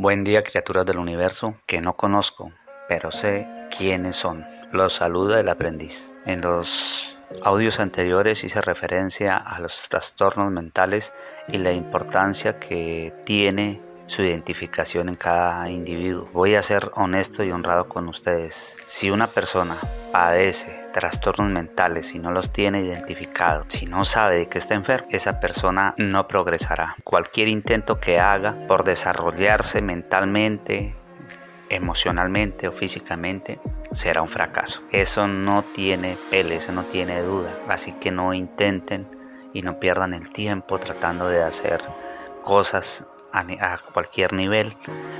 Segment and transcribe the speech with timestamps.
[0.00, 2.52] Buen día criaturas del universo que no conozco,
[2.88, 4.44] pero sé quiénes son.
[4.70, 6.12] Los saluda el aprendiz.
[6.24, 11.12] En los audios anteriores hice referencia a los trastornos mentales
[11.48, 16.28] y la importancia que tiene su identificación en cada individuo.
[16.32, 18.76] Voy a ser honesto y honrado con ustedes.
[18.86, 19.74] Si una persona
[20.12, 25.06] padece trastornos mentales y no los tiene identificados, si no sabe de que está enfermo,
[25.10, 26.96] esa persona no progresará.
[27.04, 30.96] Cualquier intento que haga por desarrollarse mentalmente,
[31.68, 33.60] emocionalmente o físicamente
[33.92, 34.82] será un fracaso.
[34.90, 37.56] Eso no tiene pele, eso no tiene duda.
[37.68, 39.06] Así que no intenten
[39.52, 41.80] y no pierdan el tiempo tratando de hacer
[42.42, 44.74] cosas a, cualquier nivel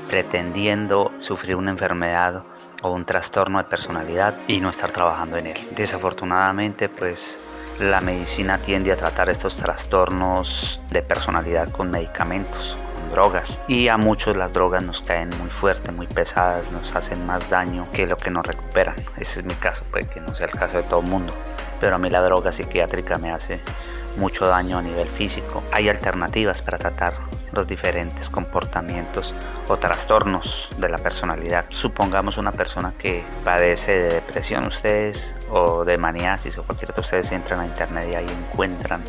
[0.08, 2.42] pretendiendo sufrir una enfermedad
[2.82, 5.68] o un trastorno de personalidad y no estar trabajando en él.
[5.74, 7.38] Desafortunadamente, pues
[7.80, 12.76] la medicina tiende a tratar estos trastornos de personalidad con medicamentos,
[13.18, 13.58] drogas.
[13.66, 17.88] Y a muchos las drogas nos caen muy fuerte, muy pesadas, nos hacen más daño
[17.90, 18.94] que lo que nos recuperan.
[19.16, 21.32] Ese es mi caso, puede que no sea el caso de todo el mundo.
[21.80, 23.60] Pero a mí la droga psiquiátrica me hace
[24.18, 25.64] mucho daño a nivel físico.
[25.72, 27.14] Hay alternativas para tratar
[27.50, 29.34] los diferentes comportamientos
[29.66, 31.64] o trastornos de la personalidad.
[31.70, 37.32] Supongamos una persona que padece de depresión, ustedes, o de maniasis o cualquier otro, ustedes
[37.32, 39.02] entran a internet y ahí encuentran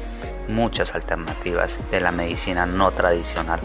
[0.47, 3.59] muchas alternativas de la medicina no tradicional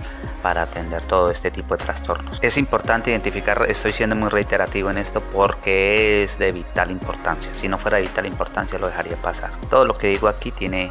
[0.45, 2.39] para atender todo este tipo de trastornos.
[2.42, 7.55] Es importante identificar, estoy siendo muy reiterativo en esto porque es de vital importancia.
[7.55, 9.53] Si no fuera de vital importancia lo dejaría pasar.
[9.70, 10.91] Todo lo que digo aquí tiene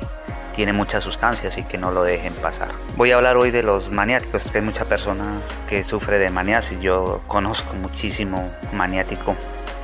[0.54, 2.70] tiene mucha sustancia, así que no lo dejen pasar.
[2.96, 6.80] Voy a hablar hoy de los maniáticos, hay mucha persona que sufre de maniasis.
[6.80, 9.36] Yo conozco muchísimo maniático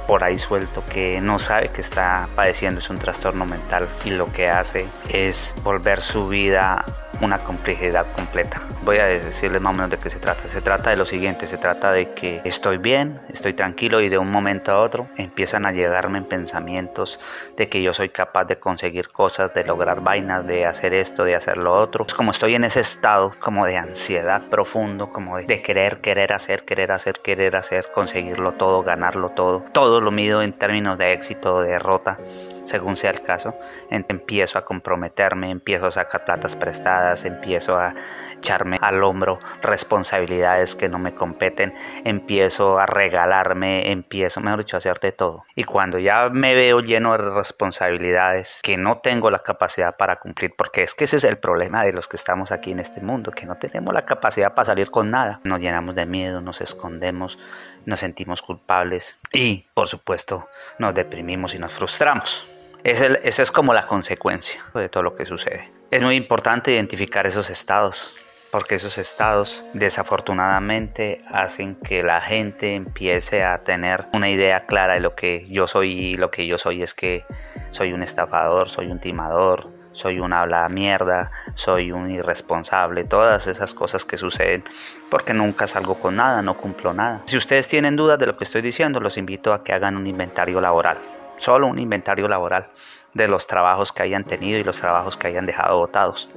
[0.08, 4.32] por ahí suelto que no sabe que está padeciendo es un trastorno mental y lo
[4.34, 6.84] que hace es volver su vida
[7.22, 8.62] una complejidad completa.
[8.84, 10.48] Voy a decirles más o menos de qué se trata.
[10.48, 14.18] Se trata de lo siguiente, se trata de que estoy bien, estoy tranquilo y de
[14.18, 17.20] un momento a otro empiezan a llegarme pensamientos
[17.58, 21.36] de que yo soy capaz de conseguir cosas, de lograr vainas, de hacer esto, de
[21.36, 22.06] hacer lo otro.
[22.16, 26.92] Como estoy en ese estado como de ansiedad profundo, como de, querer, querer hacer, querer
[26.92, 29.64] hacer, querer hacer, conseguirlo todo, ganarlo todo.
[29.72, 32.18] Todo lo mido en términos de éxito de derrota
[32.70, 33.56] según sea el caso,
[33.90, 37.96] empiezo a comprometerme, empiezo a sacar platas prestadas, empiezo a
[38.38, 41.74] echarme al hombro responsabilidades que no me competen,
[42.06, 45.46] empiezo a regalarme, empiezo, mejor dicho, a hacerte todo.
[45.56, 50.54] Y cuando ya me veo lleno de responsabilidades que no tengo la capacidad para cumplir,
[50.56, 53.32] porque es que ese es el problema de los que estamos aquí en este mundo,
[53.32, 55.42] que no tenemos la capacidad para salir con nada.
[55.44, 57.40] Nos llenamos de miedo, nos escondemos,
[57.86, 60.48] nos sentimos culpables y, por supuesto,
[60.78, 62.59] nos deprimimos y nos frustramos.
[62.84, 65.72] Esa es como la consecuencia de todo lo que sucede.
[65.92, 68.16] Es muy importante identificar esos estados
[68.52, 75.00] porque esos estados desafortunadamente hacen que la gente empiece a tener una idea clara de
[75.02, 77.26] lo que yo soy y lo que yo soy es que
[77.70, 83.74] soy un estafador, soy un timador, soy un habla mierda, soy un irresponsable, todas esas
[83.74, 84.64] cosas que suceden
[85.10, 87.22] porque nunca salgo con nada, no cumplo nada.
[87.26, 90.08] Si ustedes tienen dudas de lo que estoy diciendo, los invito a que hagan un
[90.08, 90.98] inventario laboral,
[91.40, 92.70] solo un inventario laboral
[93.16, 96.30] de los trabajos que hayan tenido y los trabajos que hayan dejado votados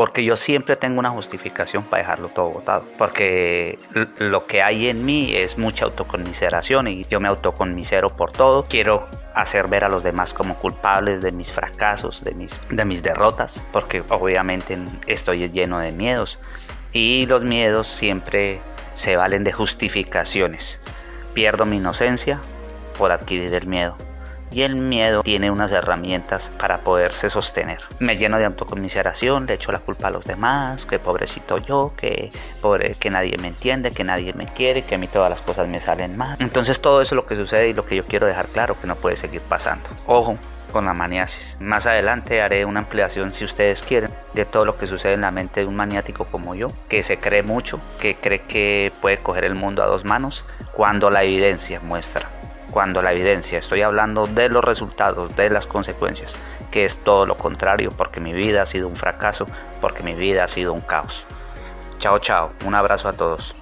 [0.00, 3.78] porque yo siempre tengo una justificación para dejarlo todo votado, porque
[4.18, 9.06] lo que hay en mí es mucha autoconmiseración y yo me autoconmisero por todo, quiero
[9.34, 13.62] hacer ver a los demás como culpables de mis fracasos, de mis, de mis derrotas,
[13.72, 16.38] porque obviamente estoy lleno de miedos.
[16.92, 18.60] Y los miedos siempre
[18.94, 20.80] se valen de justificaciones.
[21.34, 22.40] Pierdo mi inocencia
[23.00, 23.96] por adquirir el miedo
[24.52, 27.78] y el miedo tiene unas herramientas para poderse sostener.
[27.98, 32.30] Me lleno de autocomiseración, le echo la culpa a los demás, que pobrecito yo, que
[32.60, 35.66] pobre, que nadie me entiende, que nadie me quiere, que a mí todas las cosas
[35.66, 36.36] me salen mal.
[36.40, 38.86] Entonces todo eso es lo que sucede y lo que yo quiero dejar claro que
[38.86, 39.88] no puede seguir pasando.
[40.06, 40.36] Ojo,
[40.72, 41.56] con la maniasis.
[41.58, 45.30] Más adelante haré una ampliación, si ustedes quieren, de todo lo que sucede en la
[45.30, 49.44] mente de un maniático como yo, que se cree mucho, que cree que puede coger
[49.44, 52.28] el mundo a dos manos, cuando la evidencia muestra
[52.70, 56.36] cuando la evidencia, estoy hablando de los resultados, de las consecuencias,
[56.70, 59.46] que es todo lo contrario, porque mi vida ha sido un fracaso,
[59.80, 61.26] porque mi vida ha sido un caos.
[61.98, 63.56] Chao, chao, un abrazo a todos.